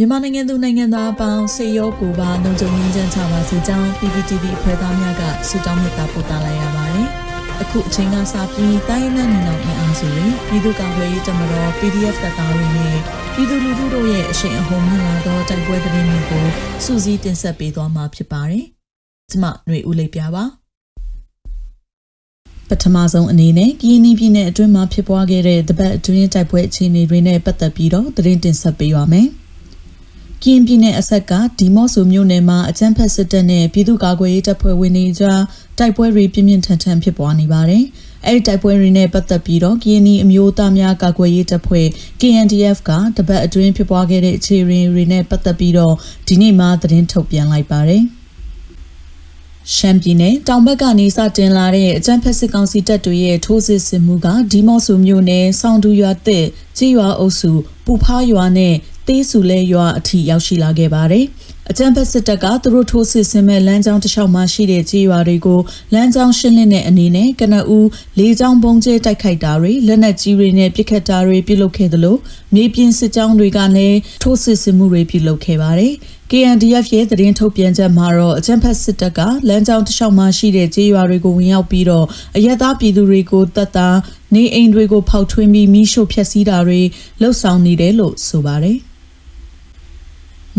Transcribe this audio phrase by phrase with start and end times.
[0.00, 7.06] မြန်မာနိုင်ငံသူနိုင်ငံသားအပေါင်းစေရောကိုပါလုံခြုံရေးချမ်းချပါစေကြောင်း PPTV ဖွဲ့သားများကဆုတောင်းမေတ္တာပို့သလိုက်ရပါတယ်။
[7.62, 12.96] အခုအချိန်ကစပြီးတိုင်းနဲ့နေအောင်အင်အားစုတွေပြည်သူ့ကာကွယ်ရေးတပ်မတော် PDF တပ်သားတွေနဲ့
[13.34, 16.44] ပြည်သူလူထုတို့ရဲ့အရှိန်အဟုန်မြင့်လာသောတိုက်ပွဲသတင်းတွေကို
[16.84, 18.64] စူးစီးတင်ဆက်ပေးသွားမှာဖြစ်ပါတယ်။
[19.30, 20.44] ကျွန်မຫນွေဦးလေးပြပါ
[22.68, 29.28] ပထမဆုံးအနေနဲ့ကရင်ပြည်နယ်အတွင်းမှာဖြစ်ပွားခဲ့တဲ့တပတ်အတွင်းတိုက်ပွဲအခြေအနေတွေနဲ့ပတ်သက်ပြီးတော့သတင်းတင်ဆက်ပေးပါမယ်။
[30.44, 35.42] ကရင်ပြည်နယ်အဆက်ကဒီမော့ဆိုမြို့နယ်မှာအကြမ်းဖက်စစ်တပ်နဲ့ပြည်သူ့ကာကွယ်ရေးတပ်ဖွဲ့ဝင်တွေကြား
[35.78, 37.84] တိုက်ပွဲတွေပြင်းပြင်းထန်ထန်ဖြစ်ပွားနေပါတယ်။
[38.26, 41.86] အဲဒီတိုက်ပွဲတွေနဲ့ပတ်သက်ပြီးတော့ကရင်နီအမျိုးသားများကာကွယ်ရေးတပ်ဖွဲ့
[42.20, 45.94] KNDF ကတပတ်အတွင်းဖြစ်ပွားခဲ့တဲ့အခြေအနေတွေနဲ့ပတ်သက်ပြီးတော့
[46.28, 48.02] ဒီနေ့မှသတင်းထုတ်ပြန်လိုက်ပါတယ်။
[49.74, 56.44] ရှမ်းပြည်နယ်တောင်ဘက်ကနေစတင်လာတဲ့အကြမ်းဖက်စစ်ကောင်စီတပ်တွေရဲ့ထိုးစစ်ဆင်မှုကဒီမော့ဆူမြို့နယ်ဆောင်းတူရွာတဲ့
[56.78, 57.52] ကြေးရွာအုပ်စု
[57.84, 58.74] ပူဖားရွာနဲ့
[59.08, 61.26] သေးစုလဲရွာအထိရောက်ရှိလာခဲ့ပါတယ်။
[61.70, 65.60] အကြံဖက်စစ်တပ်ကသူတို့ထိုးစစ်ဆင်မဲ့လမ်းကြောင်းတစ်လျှောက်မှာရှိတဲ့ကြေးရွာတွေကို
[65.94, 72.16] လမ်းကြောင်းရှင်းလင်းတဲ့အနေနဲ့ကနဦးလေးကြောင်းပုံကျဲတိုက်ခိုက်တာတွေလက်နက်ကြီးတွေနဲ့ပစ်ခတ်တာတွေပြုလုပ်ခဲ့သလို
[72.54, 75.92] မြေပြင်စစ်ကြောင်းတွေကလည်းထိုးစစ်ဆင်မှုတွေပြုလုပ်ခဲ့ပါတယ်။
[76.30, 82.06] KNDF ရဲ့သတင်းထုတ်ပြန်ချက်မှာတော့အကြံဖက်စစ်တပ်ကလမ်းကြောင်းတစ်လျှောက်မှာရှိတဲ့ကြေးရွာတွေကိုဝင်ရောက်ပြီးတော့
[82.36, 83.98] အရက်သားပြည်သူတွေကိုတပ်သား
[84.34, 86.80] နေအိမ်တွေကိုဖောက်ထွင်းပြီးမိရှို့ဖျက်ဆီးတာတွေ
[87.20, 88.78] လှုပ်ဆောင်နေတယ်လို့ဆိုပါတယ်။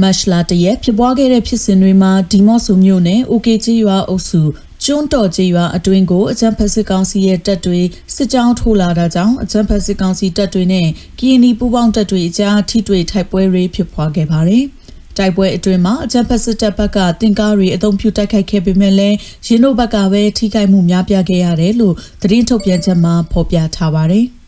[0.02, 4.41] မတ်လတရက်ဖြစ်ပွားခဲ့တဲ့ဖြစ်စဉ်တွေမှာဒီမော့ဆူမြို့နယ် OK ကြီးရွာအုပ်စု
[4.83, 7.81] ကျွန်းတော်ကြီးရွာအတွင်းကိုအကြံဖက်စစ်ကောင်စီရဲ့တပ်တွေ
[8.16, 10.88] စစ်ကြောင်းထိုးလာတာကြောင့်အကြံဖက်စစ်ကောင်စီတပ်တွေနဲ့
[11.19, 14.64] ကီယနီပူးပေါင်းတပ်တွေအကြားထိတွေ့ထိုက်ပွဲတွေဖြစ်ပွားခဲ့ပါတယ်။
[15.17, 24.28] တိုက်ပွဲအတွင်းမှာအကြံဖက်စစ်တပ်ဘက်ကတင်ကားတွေအုံဖြူတိုက်ခိုက်ခဲ့ပေမဲ့လည်းရင်းတို့ဘက်ကပဲထိခိုက်မှုများပြားခဲ့ရတယ်လို့သတင်းထုတ်ပြန်ချက်မှာဖော်ပြထားပါတယ်။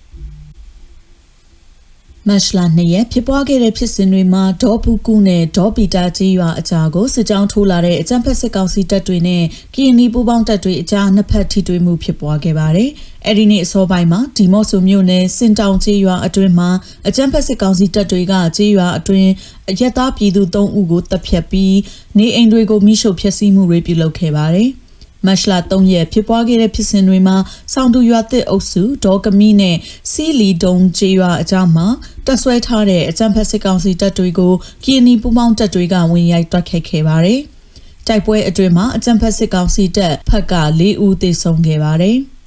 [2.30, 9.44] မတ်လ2ရက်ဖြစ်ပွားခဲ့တဲ့ဖြစ်စဉ်တွေမှာဒေါ်ပူကူနဲ့ဒေါ်ပီတာကြီးရွာအကြားကိုစစ်ကြောင်းထိုးလာတဲ့အကြမ်းဖက်စစ်ကောင်စီတပ်တွေနဲ့
[9.76, 12.90] ကီယနီပူပေါင်းတပ်တွေအကြားနှစ်ဖက်ထိတွေ့မှုဖြစ်ပွားခဲ့ပါတယ်။
[13.28, 16.70] အဲဒီနေ့အစောပိုင်းမှာဒီမော့ဆိုမြို့နယ်စင်တောင်ကြီးရွာအတွင်းမှာ
[17.08, 19.30] အကြမ်းဖက်စစ်ကောင်စီတပ်တွေကကြီးရွာအတွင်း
[19.70, 21.78] အရက်သားပြည်သူ3ဦးကိုတပ်ဖြတ်ပြီး
[22.18, 24.70] နေအိမ်တွေကိုမိရှုပ်ဖျက်ဆီးမှုတွေပြုလုပ်ခဲ့ပါတယ်။
[25.26, 27.38] မတ်လ3ရက်ဖြစ်ပွားခဲ့တဲ့ဖြစ်စဉ်တွေမှာ
[27.74, 29.78] စောင်းတူရွာတစ်အုပ်စုဒေါ်ကမီနဲ့
[30.12, 31.88] စီလီဒုံကျေးရွာအကြားမှာ
[32.26, 37.42] တပ်ဆွဲထားတဲ့အကြမ်းဖက်စစ်ကောင်စီတပ်တွေကိုကီနီပူမောင်းတပ်တွေကဝင်ရိုက်တွက်ခတ်ခဲ့ပါတယ်။
[38.08, 42.18] တိုက်ပွဲအတွင်းမှာအကြမ်းဖက်စစ်ကောင်စီတပ်ဖက်က၄ဦးသေဆုံးခဲ့ပါတယ်။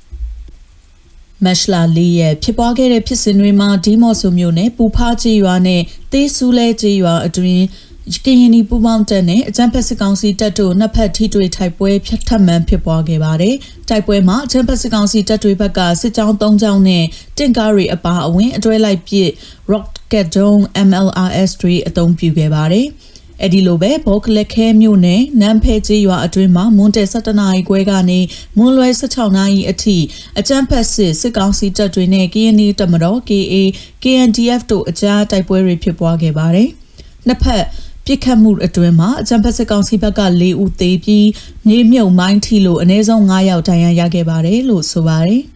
[1.44, 5.82] မက်လာလေးရဲ့ဖြစ်ပွားခဲ့တဲ့ဖြစ်စဉ်တွေမှာဒီမော့ဆိုမျိုးနဲ့ပူဖားကြီးရွာနဲ့
[6.12, 7.64] တေးဆူလဲကြီးရွာအတွင်း
[8.12, 13.54] ကရင်နီပူပေါင်းတပ်နဲ့အကြံဖက်စစ်ကောင်စီတပ်တို့နှစ်ဖက်ထိတွေ့ထိုက်ပွဲဖြတ်ထပ်မှန်ဖြစ်ပွားခဲ့ပါတယ်။
[13.88, 17.04] တိုက်ပွဲမှာအကြံဖက်စစ်ကောင်စီတပ်တွေဘက်ကစစ်ကြောင်း၃ကြောင်းနဲ့
[17.38, 19.30] တင့်ကားတွေအပါအဝင်အတွဲလိုက်ပစ်
[19.70, 22.86] Rocket Dome MLRS တွေအသုံးပြုခဲ့ပါတယ်။
[23.40, 28.20] အဲ့ဒီလိုပဲဘောကလက်ခဲမြို့နယ်နမ်ဖဲကျေးရွာအတွင်းမှာမွန်တဲ17နာရီခွဲကနေ
[28.56, 29.98] မွန်လွယ်16နာရီအထိ
[30.38, 33.54] အကြမ်းဖက်စစ်စစ်ကောင်စီတပ်တွေနဲ့ KNY တမတော် KA
[34.02, 36.70] KNDF တို့အကြားတိုက်ပွဲတွေဖြစ်ပွားခဲ့ပါတယ်။
[37.28, 37.64] နှစ်ဖက်
[38.06, 41.28] ပြစ်ခတ်မှုအတွင်းမှာအကြံဖက်စစ်ကောင်စီဘက်က၄ဦးသေပြီး
[41.68, 45.42] မြေမြုပ်မိုင်းထီလို့အနည်းဆုံး9ယောက်ဒဏ်ရာရခဲ့ပါတယ်လို့ဆိုပါတယ်။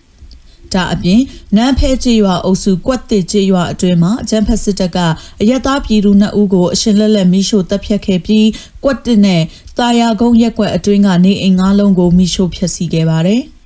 [0.75, 1.21] ဒါအပြင်
[1.57, 4.99] နန်းဖဲကျေးရွာအုပ်စုကွက်တစ်ကျေးရွာအတွင်းမှာအကြံဖက်စစ်တပ်က
[5.41, 8.47] အရက်သားပြည်သူ2ဦးကိုအရှင်လက်လက်မိရှို့တပ်ဖြတ်ခဲ့ပြီး
[8.85, 9.43] ကွက်တစ်နဲ့
[9.79, 13.43] တာယာကုန်းရက်ကွက်အတွင်းကနေအိမ်၅လုံးကိုမိရှို့ဖျက်ဆီးခဲ့ပါတယ်။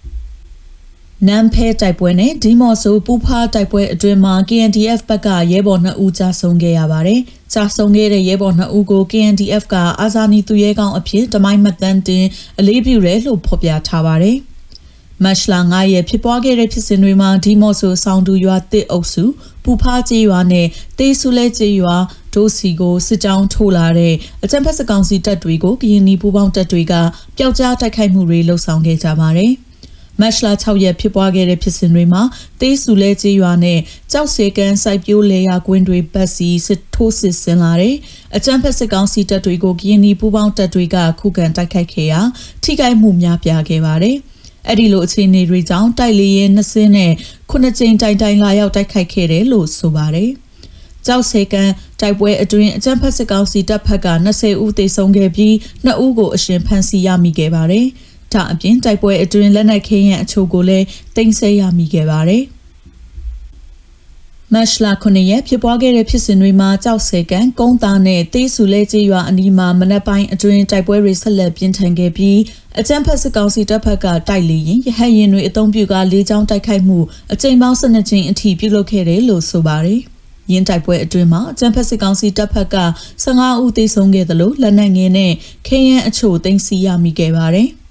[1.29, 7.21] နမ်ဖဲတိုက်ပွဲနဲ့ဒီမော့ဆိုပူဖားတိုက်ပွဲအတွင်းမှာ KNDF ဘက်ကရဲဘော်2ဦးကြာဆုံးခဲ့ရပါတယ်။
[7.53, 12.25] ကြာဆုံးခဲ့တဲ့ရဲဘော်2ဦးကို KNDF ကအာဇာနည်သူရဲကောင်းအဖြစ်တမိုင်းမတန်းတင်
[12.59, 14.37] အလေးပြုတယ်လို့ဖော်ပြထားပါတယ်။
[15.25, 19.25] မတ်လ9ရက်ဖြစ်ပွားခဲ့တဲ့ဖြစ်စဉ်တွေမှာဒီမော့ဆိုဆောင်းတူရွာတစ်အုပ်စု
[19.65, 20.67] ပူဖားကျေးရွာနဲ့
[20.99, 21.97] တေးဆူလဲကျေးရွာ
[22.35, 26.95] ဒိုစီကိုစစ်ကြောင်းထိုးလာတဲ့အကြံဖက်စကောင်စီတပ်တွေကိုကရင်နီပူပေါင်းတပ်တွေက
[27.37, 29.55] ပျောက်ကြားတိုက်ခိုက်မှုတွေလှုံ့ဆော်ခဲ့ကြပါတယ်။
[30.23, 32.23] မတ်လ6ရက်ဖြစ်ပွားခဲ့တဲ့ဖြစ်စဉ်တွေမှာ
[32.61, 33.79] တေးစုလဲကြီးရွာနဲ့
[34.13, 37.95] ကြောက်စေကန်စိုက်ပျိုးလေယာကွင်းတွေပတ်စီစစ်ထိုးစစ်ဆင်လာတဲ့
[38.37, 42.21] အကြမ်းဖက်စစ်ကောင်စီတပ်တွေကိုကရင်နီပူးပေါင်းတပ်တွေကခုခံတိုက်ခိုက်ခဲ့ရာ
[42.63, 44.17] ထိခိုက်မှုများပြားခဲ့ပါတယ်။
[44.69, 47.13] အဲ့ဒီလိုအခြေအနေတွေကြောင့်တိုက်လေရင်နှစ်စင်းနဲ့
[47.51, 50.31] ခုနှစ်ကြိမ်တိုင်တိုင်လာရောက်တိုက်ခိုက်ခဲ့တယ်လို့ဆိုပါတယ်။
[51.07, 51.71] ကြောက်စေကန်
[52.01, 55.53] တိုက်ပွဲအတွင်းအကြမ်းဖက်စစ်ကောင်စီတပ်ဖက်က20ဦးသေဆုံးခဲ့ပြီး
[55.87, 57.87] 2ဦးကိုအရှင်ဖမ်းဆီးရမိခဲ့ပါတယ်။
[58.35, 60.87] ဒါအပြင်တိုက်ပွဲအတွင်းလက်နက်ခဲယံအချို့ကိုလည်း
[61.17, 62.45] တင်ဆက်ရမိခဲ့ပါတယ်။
[64.55, 72.39] မတ်လ9ရက်ဖြစ်ပွားခဲ့တဲ့ဖြစ်စဉ်တွေမှာကြောက်စေကန်ကုန်းသားနဲ့တေးဆူလဲကြီးရွာအနီးမှာမနက်ပိုင်းအတွင်းတိုက်ပွဲတွေဆက်လက်ပြင်းထန်ခဲ့ပြီး
[72.81, 76.99] အကြမ်းဖက်စစ်ကောင်စီတပ်ဖက်ကတိုက်လေရင်ရဟတ်ရင်တွေအုံပြုကလေးချောင်းတိုက်ခိုက်မှု
[77.33, 80.01] အကြိမ်ပေါင်း12ကြိမ်အထိပြုလုပ်ခဲ့တယ်လို့ဆိုပါတယ်။
[80.53, 82.77] ရင်းတိုက်ပွဲအတွင်းမှာကျန်းဖက်စစ်ကောင်စီတပ်ဖက်က
[83.25, 85.33] 15ဦးသေဆုံးခဲ့သလိုလက်နက်ငယ်နဲ့
[85.67, 87.69] ခဲယမ်းအချို့သိမ်းဆည်းရမိခဲ့ပါတယ်။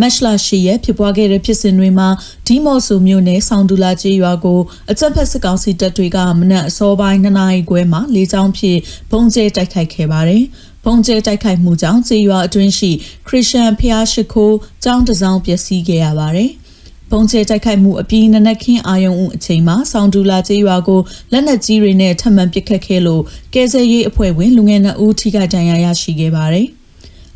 [0.00, 2.08] မက်လာရှိရဲ့ဖြစ်ပွားခဲ့တဲ့ဖြစ်စဉ်တွေမှာ
[2.46, 4.60] ဒီမော့ဆူမြို့နယ်ဆောင်းဒူလာကျေးရွာကို
[4.90, 8.78] အကြက်ဖက်စစ်ကောင်စီတပ်တွေကမနက်အစောပိုင်း2နာရီခွဲမှာလေကြောင်းဖြင့်
[9.10, 10.42] ဘုံကျဲတိုက်ခိုက်ခဲ့ပါတယ်။
[10.84, 12.90] ဘုံကျဲတိုက်ခိုက်မှုကြောင့်ကျေးရွာအတွင်းရှိ
[13.26, 16.50] ခရစ်ယာန်ဖျားရှိခိုးကျောင်းတစ်စောင်းပျက်စီးခဲ့ရပါတယ်။
[17.10, 21.00] ပုံကျဲတိုက်ခိုက်မှုအပြီးနနက်ခင်းအာယုံဦးအချိန်မှာဆောင်းဒူလာကျေးရွာကို
[21.32, 23.22] လက်နက်ကြီးတွေနဲ့ထပ်မံပစ်ခတ်ခဲ့လို့
[23.54, 26.68] ကဲဆယ်ရေးအဖွဲ့ဝင်လူငယ်နှစ်ဦးထိခိုက်ဒဏ်ရာရရှိခဲ့ပါတယ်။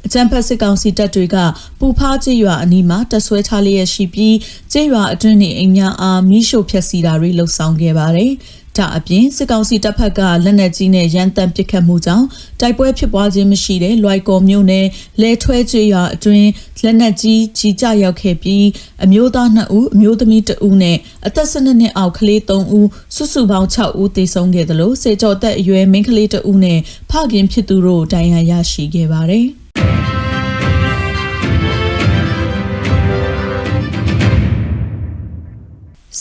[0.07, 1.37] အကြံဖက်စစ်ကောင်စီတပ်တွေက
[1.79, 4.37] ပူဖားကျေးရွာအနီးမှာတဆွဲထားလျက်ရှိပြီး
[4.73, 8.33] ကျေးရွာအတွင်းနေအိမ်များအားမိရှို့ဖျက်ဆီးတာတွေလှုပ်ဆောင်ခဲ့ပါတယ်။
[8.79, 12.27] ဒါအပြင်စစ်ကောင်စီတပ်ဖက်ကလက်နက်ကြီးနဲ့ရန်တမ်းပစ်ခတ်မှုကြောင့်
[12.61, 14.87] တိုက်ပွဲဖြစ်ပွားခြင်းမရှိတဲ့လွိုက်ကော်မြို့နယ်
[15.23, 16.51] လဲထွဲကျွော်အတွင်း
[16.85, 18.67] လက်နက်ကြီးကြီးကြရောက်ခဲ့ပြီး
[19.05, 26.79] အမျိုးသား2ဦးအမျိုးသမီး2ဦးနဲ့အသက်12နှစ်အောက်ကလေး3ဦးစုစုပေါင်း6ဦးသေဆုံးခဲ့တယ်လို့စေကြော်သက်အရွယ်မိန်းကလေး2ဦးနဲ့
[27.11, 29.47] ဖခင်ဖြစ်သူတို့ဒဏ်ရာရရှိခဲ့ပါတယ်။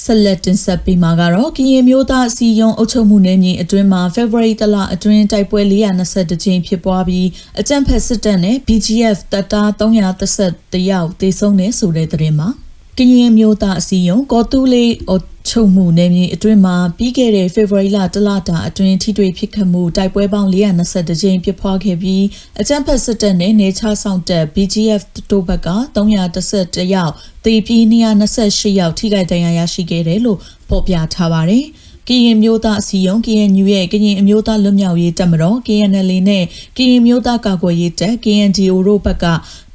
[0.04, 7.28] ဆက်လက်တင်ဆက်ပေးမှာကတော့ကရင်မျိုးသားအစည်းအရုံးအုပ်ချုပ်မှုနယ်မြေအတွင်းမှာ February တလအတွင်းတိုက်ပွဲ420ကြိမ်ဖြစ်ပွားပြီး
[7.60, 12.50] အကြမ်းဖက်စစ်တပ်နဲ့ BGF တပ်သား330ယောက်သေဆုံးနေဆိုတဲ့သတင်းမှာ
[13.00, 14.92] ကရင်မျိုးသားအစည်းအရုံးကောတူလေး
[15.50, 22.24] ချုပ်မှုနယ်မြေအတွင်းမှာပြီးခဲ့တဲ့ဖေဖော်ဝါရီလတလတာအတွင်းထိတွေ့ဖြစ်ခတ်မှုတိုက်ပွဲပေါင်း420ကြိမ်ဖြစ်ပွားခဲ့ပြီး
[22.60, 25.02] အကြမ်းဖက်စစ်တပ်နဲ့နေချဆောင်တပ် BGF
[25.32, 27.14] တို့ဘက်က311ယောက်
[27.46, 30.40] သေပြီး228ယောက်ထိခိုက်ဒဏ်ရာရရှိခဲ့တယ်လို့
[30.70, 31.66] ဖော်ပြထားပါတယ်။
[32.10, 36.44] ကရင်မျိုးသားအစည်းအရုံး KNU ရဲ့ကရင်အမျိုးသားလွတ်မြောက်ရေးတပ်မတော် KNL နဲ့
[36.78, 39.26] ကရင်မျိုးသားကာကွယ်ရေးတပ် KNDO တို့ဘက်က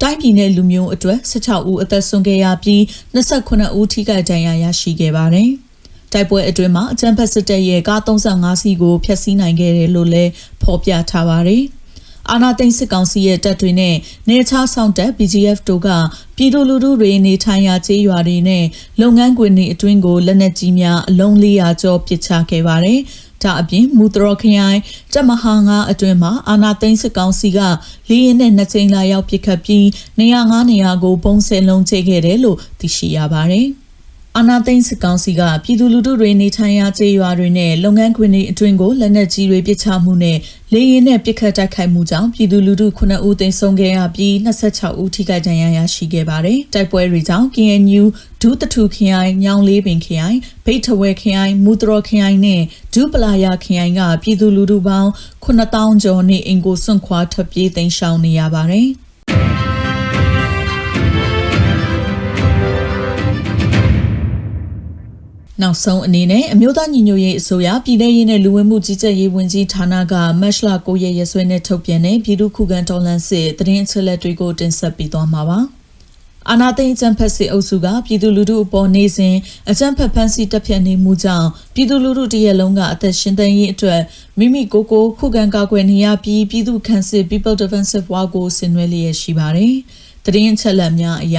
[0.01, 2.81] တိုင်းပြည်နယ်လူမျိုးအတွက်16ဦးအသက်ဆုံးခဲ့ရပြီး
[3.15, 5.49] 29ဦးထိခိုက်ဒဏ်ရာရရှိခဲ့ပါတယ်။
[6.13, 10.31] တိုက်ပွဲအတွင်းမှာအကြမ်းဖက်စစ်တပ်ရဲ့ကား35စီးကိုဖျက်ဆီးနိုင်ခဲ့တယ်လို့လည်း
[10.61, 11.63] ဖော်ပြထားပါတယ်။
[12.29, 13.95] အာနာသိန်းစစ်ကောင်စီရဲ့တပ်တွေနဲ့
[14.29, 15.89] နေချားဆောင်တပ် BGF တို့က
[16.43, 18.65] ပြည်သူလူထုတွေနေထိုင်ရာကျေးရွာတွေနဲ့
[19.01, 22.99] လုပ်ငန်းခွင်တွေအတွင်းကိုလက်နက်ကြီးများအလုံး400ကျော်ပစ်ချခဲ့ပါတယ်။
[23.43, 24.79] ဒါအပြင်မူတရခရိုင်
[25.13, 27.59] တပ်မဟာ9အတွင်းမှာအာနာသိန်းစစ်ကောင်စီက
[28.09, 29.87] လေရင်နဲ့နှစ်ချိန်လာရောက်ပစ်ခတ်ပြီး
[30.19, 33.67] နေရာ9နေရာကိုပုံစံလုံးချခဲ့တယ်လို့သိရှိရပါတယ်။
[34.37, 40.37] အာနာသိန်းစစ်ကောင်စီကပြည်သူလူထုတွေနေထိုင်ရာကျေးရွာတွေနဲ့လုပ်ငန်းခွင်တွေအတွင်းကိုလက်နက်ကြီးတွေပစ်ချမှုနဲ့
[40.73, 48.03] လေရင်နဲ့ပစ်ခတ်တိုက်ခိုက်မှုကြောင့်ပြည်သူလူထု9ဦးသေဆုံးခဲ့ရပြီး26ဦးထိခိုက်ဒဏ်ရာရရှိခဲ့ပါတယ်။တိုက်ပွဲတွေကြောင့် KNU
[48.41, 52.61] ဒူးတထူခရိုင်၊ညောင်လေးပင်ခရိုင်၊ဗိတ်ထဝဲခရိုင်၊မူတရခရိုင်နဲ့
[52.93, 55.09] ဒူးပလာယာခရိုင်ကပြည်သူလူထုပေါင်း
[55.45, 58.89] 9000ကျော်နေအင်ကိုစွန့်ခွာထွက်ပြေးတိမ်းရှောင်နေရပါတယ်။
[65.61, 75.59] နောက်ဆုံးအနေနဲ့အမျိုးသားညီညွတ်ရေးအစိုးရပြည်내ရေးနဲ့လူဝင်မှုကြီးကြပ်ရေးဝန်ကြီးဌာနကမတ်လ9ရက်ရက်စွဲနဲ့ထုတ်ပြန်တဲ့ပြည်သူ့ခုခံတော်လှန်စစ်တရင်အချက်လက်တွေကိုတင်ဆက်ပေးသွားမှာပါ။
[76.49, 79.35] အာနာသိန်းအကြံဖက်စစ်အုပ်စုကပြည်သူလူထုအပေါ်နေစဉ်
[79.69, 84.01] အကြံဖက်ဖမ်းဆီးတပ်ဖြတ်နေမှုကြောင့်ပြည်သူလူထုတရက်လုံးကအသက်ရှင်သန်ရေးအတွက်
[84.39, 89.75] မိမိကိုယ်ကိုခုခံကာကွယ်နေရပြီးပြည်သူ့ခန့်စစ် People Defensive War ကိုဆင်နွှဲလျက်ရှိပါတယ်။
[90.25, 91.37] တရင်ချက်လက်များအရ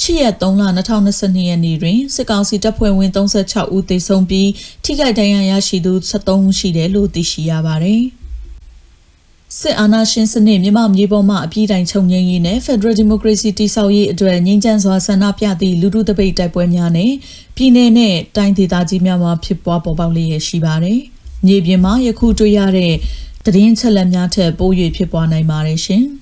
[0.00, 4.50] 8ရက်3လ2022ရက်နေ့တွင်စစ်ကောင်စီတပ်ဖွဲ့ဝင်36ဦးသေဆုံးပြီး
[4.84, 8.02] ထိခိုက်ဒဏ်ရာရရှိသူ73ဦးရှိတယ်လို့သိရှိရပါတယ်။
[9.58, 17.12] စစ်အာဏာရှင်စနစ်မြန်မာမြေပေါ်မှာအပြည့်တိုင်ချုပ်ငြိမ်းရေးနဲ့ Federal Democracy တည်ဆောက်ရေးအတွက်ငြိမ်းချမ်းစွာဆန္ဒပြသည့်လူထုတပိတ်တိုက်ပွဲများနဲ့
[17.56, 21.00] ပြည်내နဲ့တိုင်းဒေသကြီးများမှာဖြစ်ပွားပေါ်ပေါက်လျက်ရှိပါတယ်။
[21.46, 22.94] မြေပြင်မှာယခုတွေ့ရတဲ့
[23.44, 26.04] သတင်းချက်လက်များထက်ပို၍ဖြစ်ပွားနိုင်ပါတယ်ရှင်။